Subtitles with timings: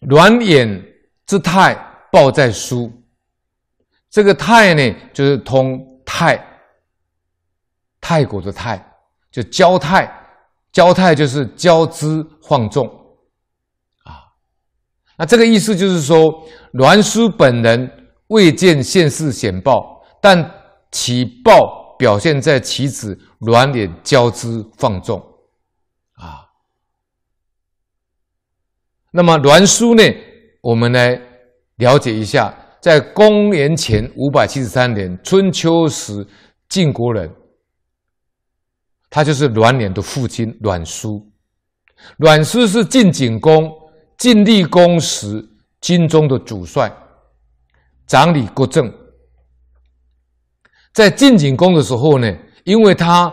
[0.00, 0.82] 卵眼
[1.26, 1.74] 之泰，
[2.10, 2.90] 报在书。
[4.08, 6.42] 这个泰呢，就是通泰，
[8.00, 8.84] 泰国的泰，
[9.30, 10.12] 就交泰，
[10.72, 12.86] 交泰就是交之放纵
[14.02, 14.26] 啊。
[15.16, 17.88] 那这个意思就是说，栾叔本人
[18.28, 20.50] 未见现世显报，但
[20.90, 25.24] 其报表现在其子卵眼交织放纵
[29.10, 30.02] 那么栾书呢，
[30.60, 31.20] 我们来
[31.76, 32.54] 了解一下。
[32.80, 36.26] 在公元前五百七十三年春秋时，
[36.66, 37.30] 晋国人，
[39.10, 41.30] 他就是卵眼的父亲栾叔。
[42.16, 43.70] 栾叔是晋景公
[44.16, 45.46] 晋厉公时
[45.82, 46.90] 军中的主帅，
[48.06, 48.90] 掌理国政。
[50.94, 52.34] 在晋景公的时候呢，
[52.64, 53.30] 因为他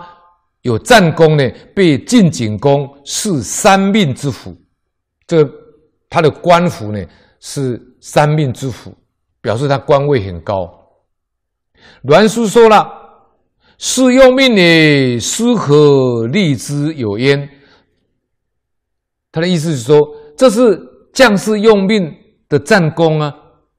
[0.63, 4.53] 有战功呢，被晋景公赐三命之府。
[5.25, 5.49] 这
[6.09, 7.03] 他的官服呢
[7.39, 8.93] 是三命之服。
[9.39, 10.69] 表示他官位很高。
[12.03, 12.85] 栾叔说了
[13.77, 17.49] ：“是用命也，师何立之有焉？”
[19.31, 20.01] 他的意思是说，
[20.35, 20.77] 这是
[21.13, 22.13] 将士用命
[22.49, 23.33] 的战功啊！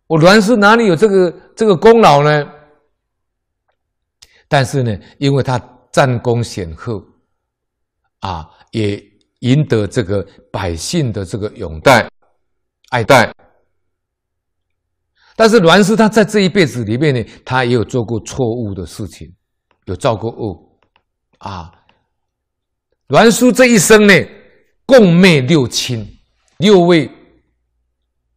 [0.06, 2.46] 我栾叔哪里有这个这个功劳呢？
[4.46, 5.60] 但是呢，因为他
[5.92, 7.04] 战功显赫，
[8.20, 9.04] 啊，也
[9.40, 12.08] 赢得这个百姓的这个拥戴、
[12.90, 13.34] 爱戴。
[15.36, 19.32] 但是栾叔他在这一辈子里面呢，他也有做过错误的事情，
[19.84, 20.80] 有造过恶
[21.38, 21.72] 啊。
[23.06, 24.12] 栾叔这一生呢，
[24.84, 26.04] 共灭六亲，
[26.58, 27.10] 六位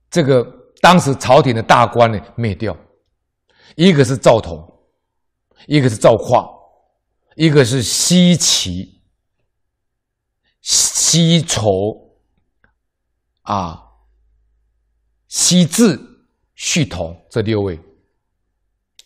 [0.10, 0.46] 这个
[0.80, 2.78] 当时朝廷的大官呢灭掉，
[3.76, 4.64] 一个是赵统，
[5.68, 6.48] 一个是赵化，
[7.36, 9.02] 一个是西齐、
[10.62, 11.66] 西仇
[13.42, 13.84] 啊，
[15.32, 16.00] 西至。
[16.64, 17.80] 续同这六位，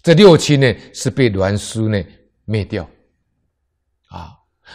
[0.03, 2.03] 这六亲呢是被栾书呢
[2.43, 2.83] 灭掉，
[4.09, 4.27] 啊，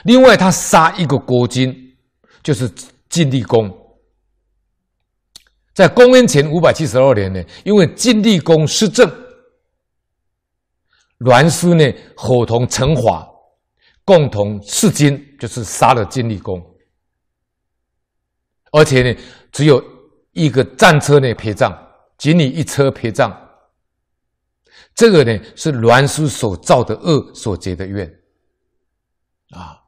[0.05, 1.95] 另外他杀一个国君，
[2.43, 2.67] 就是
[3.11, 3.71] 晋厉公，
[5.75, 9.07] 在公元前五百七十二年呢，因为晋厉公失政，
[11.19, 11.85] 栾书呢
[12.17, 13.29] 伙同陈华，
[14.07, 16.65] 共同弑君，就是杀了晋厉公，
[18.73, 19.21] 而且呢
[19.53, 19.85] 只有
[20.33, 21.87] 一个战车呢陪葬。
[22.19, 23.35] 仅你一车陪葬，
[24.95, 28.07] 这个呢是栾叔所造的恶所结的怨
[29.53, 29.81] 啊！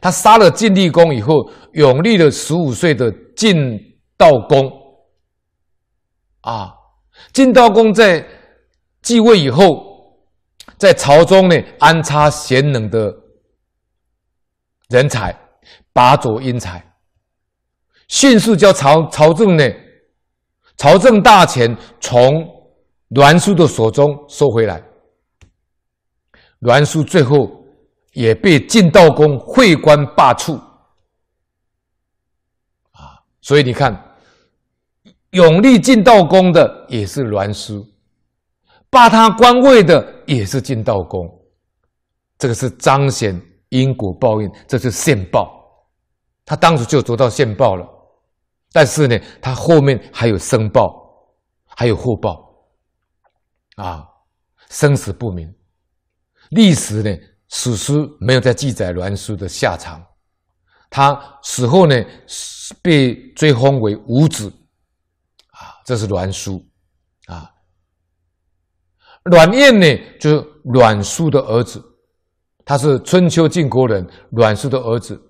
[0.00, 3.56] 他杀了晋厉公以后，拥立了十五岁的晋
[4.16, 4.70] 悼公
[6.42, 6.72] 啊！
[7.32, 8.24] 晋悼公在
[9.02, 10.20] 继位以后，
[10.78, 13.12] 在朝中呢安插贤能的
[14.88, 15.36] 人才，
[15.92, 16.89] 拔擢英才，
[18.10, 19.64] 迅速将朝朝政呢。
[20.76, 22.42] 朝政大权从
[23.10, 24.82] 栾书的手中收回来，
[26.60, 27.50] 栾书最后
[28.14, 30.56] 也被晋悼公废官罢黜，
[32.92, 33.94] 啊，所以你看，
[35.32, 37.86] 拥立晋悼公的也是栾书，
[38.88, 41.28] 罢他官位的也是晋悼公，
[42.38, 43.38] 这个是彰显
[43.68, 45.62] 因果报应，这是现报，
[46.46, 47.86] 他当时就得到现报了。
[48.72, 50.94] 但是呢，他后面还有申报，
[51.66, 52.54] 还有后报，
[53.76, 54.06] 啊，
[54.68, 55.52] 生死不明。
[56.50, 57.16] 历史呢，
[57.48, 60.00] 史书没有在记载栾书的下场。
[60.88, 62.04] 他死后呢，
[62.80, 64.48] 被追封为五子，
[65.50, 66.64] 啊，这是栾书，
[67.26, 67.50] 啊，
[69.24, 71.84] 栾燕呢，就是栾书的儿子，
[72.64, 75.20] 他是春秋晋国人，栾书的儿子。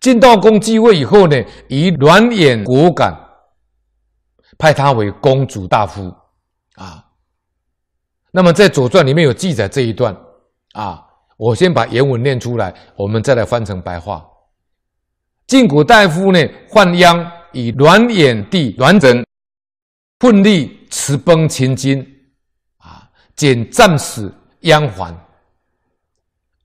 [0.00, 1.36] 晋悼公继位以后呢，
[1.68, 3.14] 以卵眼果敢，
[4.56, 6.12] 派他为公主大夫
[6.76, 7.04] 啊。
[8.30, 10.16] 那么在《左传》里面有记载这一段
[10.72, 11.04] 啊，
[11.36, 14.26] 我先把原文念出来，我们再来翻成白话。
[15.46, 16.38] 晋国大夫呢，
[16.72, 19.22] 范鞅以卵眼弟卵枕，
[20.20, 22.00] 奋力驰奔秦军
[22.78, 24.32] 啊，简战死
[24.62, 25.14] 鞅还。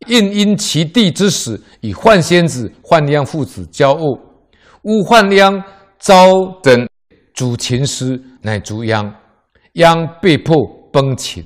[0.08, 4.20] 应因其弟之死，与宦仙子、宦鞅父子交恶，
[4.84, 5.64] 诬范鞅
[6.00, 6.88] 招枕
[7.34, 9.14] 阻秦师，乃诛鞅，
[9.74, 10.56] 鞅被迫
[10.92, 11.44] 奔秦。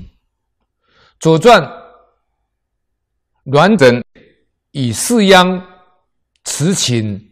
[1.19, 1.61] 左传
[3.43, 4.03] 卵枕
[4.71, 5.61] 以弑鞅
[6.43, 7.31] 辞秦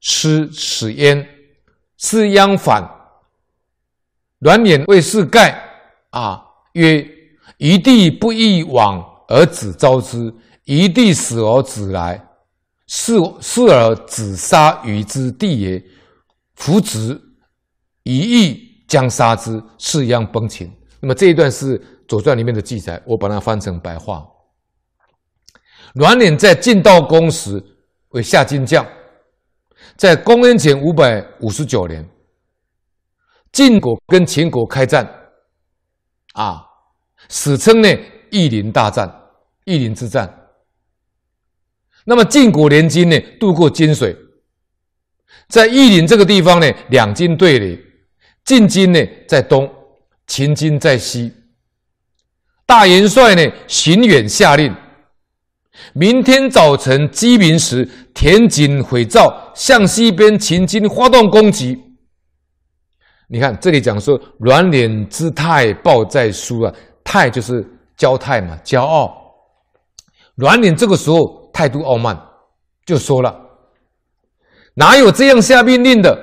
[0.00, 1.26] 师使焉，
[1.98, 2.88] 是鞅反，
[4.38, 5.62] 卵眼为是盖
[6.10, 7.06] 啊，曰：
[7.58, 9.11] 余地不宜往。
[9.32, 10.32] 而子招之，
[10.64, 12.22] 一地死而子来，
[12.86, 15.82] 是是而子杀于之弟也。
[16.56, 17.20] 夫子
[18.02, 20.70] 以义将杀之，士鞅崩秦。
[21.00, 24.22] 那么这一段是《左传》里面的记载，我把它翻成白话。
[25.94, 27.60] 阮琏在晋悼公时
[28.10, 28.86] 为下金将，
[29.96, 32.06] 在公元前五百五十九年，
[33.50, 35.04] 晋国跟秦国开战，
[36.34, 36.62] 啊，
[37.28, 37.88] 史称呢
[38.30, 39.10] 夷陵大战、
[39.64, 40.32] 夷陵之战。
[42.04, 44.16] 那么晋国联军呢渡过金水，
[45.48, 47.78] 在夷陵这个地方呢，两军对垒，
[48.44, 49.70] 晋军呢在东。
[50.28, 51.30] 秦军在西，
[52.64, 54.74] 大元帅呢荀远下令，
[55.92, 61.78] 明天早晨鸡鸣时，田井匪赵，向西边秦军发动攻击。
[63.28, 66.74] 你看这里讲说，阮琏之态暴在书啊，
[67.04, 67.68] 态就是
[67.98, 69.21] 骄态嘛，骄傲。
[70.36, 72.18] 阮琏这个时候态度傲慢，
[72.86, 73.34] 就说了：
[74.74, 76.18] 哪有这样下命令的？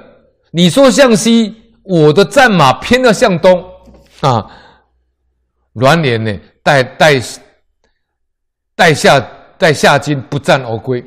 [0.51, 3.63] 你说向西，我的战马偏要向东。
[4.21, 4.49] 啊，
[5.73, 7.21] 阮琏呢，带带
[8.75, 9.19] 带下
[9.57, 11.03] 带下军不战而归。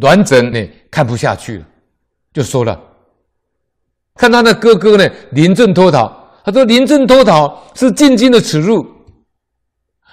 [0.00, 1.66] 阮整呢看不下去了，
[2.32, 2.78] 就说了
[4.16, 6.28] ：“看他的哥哥呢，临阵脱逃。
[6.44, 8.84] 他说临阵脱逃是晋军的耻辱。”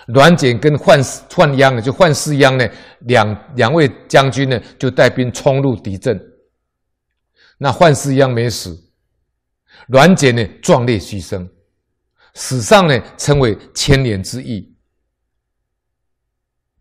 [0.07, 2.68] 阮简跟范范鞅呢，就范士鞅呢，
[3.01, 6.19] 两两位将军呢，就带兵冲入敌阵。
[7.57, 8.86] 那范士鞅没死。
[9.88, 11.48] 阮简呢，壮烈牺牲，
[12.33, 14.75] 史上呢称为千年之义。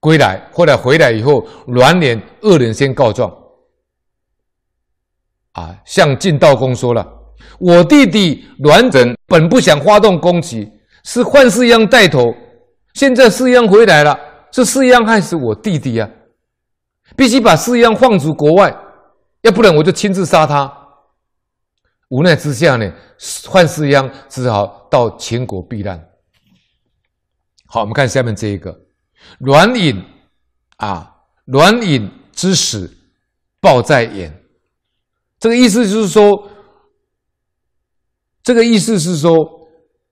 [0.01, 3.33] 归来，后来回来以后，阮琏二人先告状，
[5.53, 7.07] 啊，向晋悼公说了：
[7.59, 10.71] 我弟弟阮整本不想发动攻击，
[11.05, 12.35] 是范士鞅带头，
[12.97, 14.19] 现在四鞅回来了，
[14.51, 16.11] 是四鞅害死我弟弟呀，
[17.15, 18.75] 必须把四鞅放逐国外，
[19.43, 20.73] 要不然我就亲自杀他。
[22.09, 22.91] 无奈之下呢，
[23.51, 26.03] 范四鞅只好到秦国避难。
[27.67, 28.75] 好，我们看下面这一个，
[29.41, 30.03] 阮隐
[30.79, 32.91] 啊，阮隐之死
[33.61, 34.43] 报在眼。
[35.39, 36.49] 这个意思就是说，
[38.43, 39.37] 这个意思是说，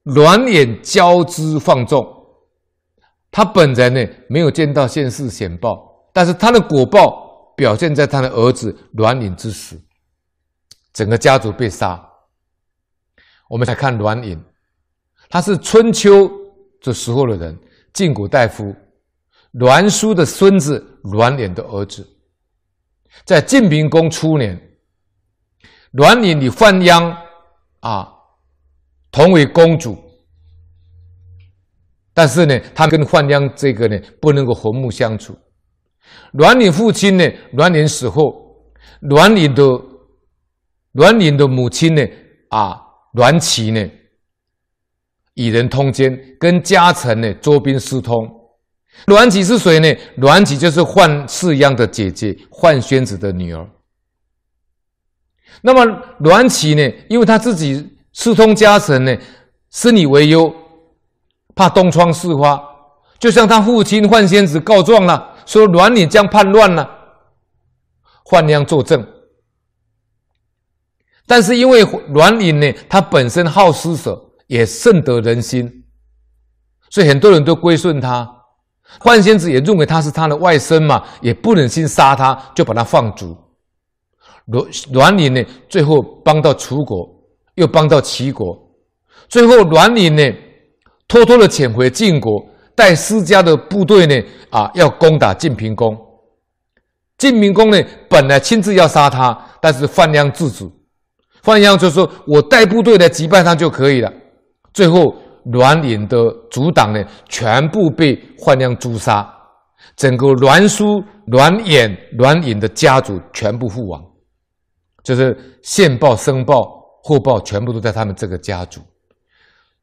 [0.03, 2.07] 阮琏骄姿放纵，
[3.37, 9.77] 他本人呢没有见到现世显报，但是他的果报表现在他的儿子阮琏之死。
[10.93, 12.01] 整个家族被杀。
[13.49, 14.39] 我们来看阮琏，
[15.29, 16.31] 他是春秋
[16.81, 17.59] 这时候的人，
[17.93, 18.73] 晋国大夫
[19.55, 22.09] 栾叔的孙子，阮琏的儿子。
[23.25, 24.57] 在晋平公初年，
[25.91, 27.13] 阮琏与范鞅
[27.81, 28.13] 啊
[29.11, 30.01] 同为公主，
[32.15, 35.37] 但是呢，他跟范亮这个呢不能够和睦相处。
[36.33, 38.65] 阮琏父亲呢，阮琏死后，
[39.01, 39.63] 阮琏的。
[40.93, 42.07] 阮琏的母亲呢？
[42.51, 42.81] 啊，
[43.15, 43.91] 阮岐呢？
[45.35, 48.25] 与人通奸，跟家臣呢捉兵私通。
[49.05, 49.93] 阮岐是谁呢？
[50.17, 53.69] 阮岐就是范士鞅的姐姐，范宣子的女儿。
[55.63, 55.85] 那么
[56.21, 56.89] 阮岐呢？
[57.09, 59.17] 因为他自己私通家臣呢，
[59.73, 60.55] 生以为忧，
[61.55, 62.61] 怕东窗事发，
[63.19, 66.89] 就向他父亲范仙子告状了，说阮琏将叛乱了。
[68.31, 69.07] 范鞅作证。
[71.27, 75.85] 但是因为阮琏呢，他本身好施舍，也甚得人心，
[76.91, 78.31] 所以很多人都归顺他。
[79.01, 83.37] 范仙子也认为他是他的外甥嘛，也不忍心杀他，就把他放逐。
[84.45, 87.09] 阮阮琏呢，最后帮到楚国，
[87.55, 88.59] 又帮到齐国，
[89.29, 90.37] 最后阮琏呢，
[91.09, 92.45] 偷偷的潜回晋国，
[92.75, 95.97] 带私家的部队呢，啊，要攻打晋平公。
[97.19, 100.69] 晋平公呢，本来亲自要杀他，但是范亮制止。
[101.43, 104.11] 范鞅就说：“我带部队来击败他就可以了。”
[104.73, 105.15] 最后，
[105.53, 106.17] 阮隐的
[106.51, 109.31] 族党呢，全部被范鞅诛杀，
[109.95, 114.03] 整个栾叔、阮衍、阮隐的家族全部覆亡，
[115.03, 116.67] 就是现报、申报、
[117.03, 118.81] 后报，全部都在他们这个家族。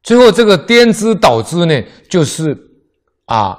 [0.02, 2.56] 最后，这个颠之倒之呢，就是
[3.26, 3.56] 啊，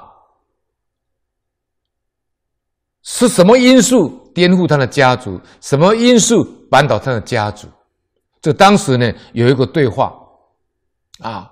[3.02, 5.40] 是什么因素颠覆他的家族？
[5.60, 7.66] 什么因素扳倒他的家族？
[8.42, 10.12] 这当时呢，有一个对话，
[11.20, 11.50] 啊，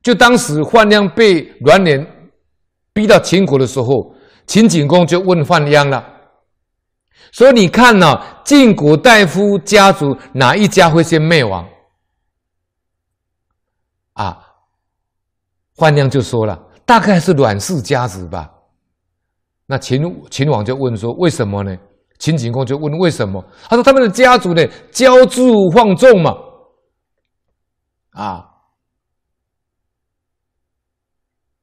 [0.00, 2.06] 就当时范鞅被阮琏
[2.92, 4.14] 逼到秦国的时候，
[4.46, 6.04] 秦景公就问范鞅了，
[7.32, 11.68] 说：“你看呢、啊，晋国大夫家族哪一家会先灭亡？”
[14.16, 14.36] 啊，
[15.76, 18.50] 范鞅就说了：“大概是阮氏家族吧。”
[19.66, 21.76] 那秦秦王就问说：“为什么呢？
[22.18, 23.44] 秦景公就问为什么？
[23.68, 26.34] 他说他们的家族呢，骄恣放纵嘛，
[28.12, 28.48] 啊。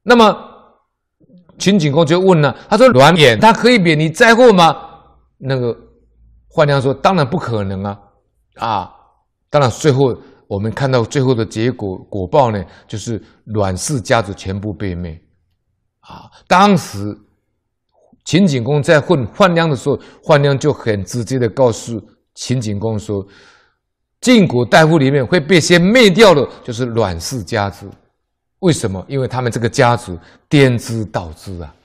[0.04, 0.38] 那么
[1.58, 4.76] 秦景公就问了，他说阮衍他可以免你灾祸吗？
[5.38, 5.76] 那个
[6.56, 8.00] 范亮说当然不可能啊，
[8.58, 8.94] 啊，
[9.50, 10.16] 当然最后
[10.54, 15.20] 我们看到最后的结果果报呢，就是阮氏家族全部被灭，
[16.02, 17.18] 啊，当时。
[18.26, 22.02] 秦景公在混范亮的时候，范亮就很直接的告诉
[22.36, 23.28] 秦景公说
[24.22, 27.92] ：“晋国大夫里面会被先灭掉的，就是阮氏家族。
[28.60, 29.06] 为什么？
[29.10, 30.18] 因为他们这个家族
[30.48, 31.76] 颠之倒之啊。